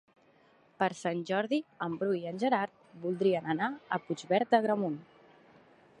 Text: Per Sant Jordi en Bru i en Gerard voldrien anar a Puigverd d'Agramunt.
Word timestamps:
Per 0.83 0.87
Sant 1.01 1.19
Jordi 1.31 1.59
en 1.87 1.99
Bru 1.99 2.17
i 2.21 2.23
en 2.31 2.41
Gerard 2.45 2.73
voldrien 3.05 3.53
anar 3.55 3.69
a 3.69 4.01
Puigverd 4.07 4.53
d'Agramunt. 4.55 5.01